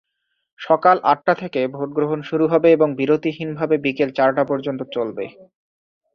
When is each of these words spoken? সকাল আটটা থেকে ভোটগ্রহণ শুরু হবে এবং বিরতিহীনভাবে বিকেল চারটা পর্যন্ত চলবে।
সকাল 0.59 0.97
আটটা 1.03 1.33
থেকে 1.33 1.61
ভোটগ্রহণ 1.75 2.19
শুরু 2.29 2.45
হবে 2.47 2.67
এবং 2.71 2.89
বিরতিহীনভাবে 2.95 3.75
বিকেল 3.77 4.09
চারটা 4.17 4.43
পর্যন্ত 4.45 4.81
চলবে। 4.95 5.25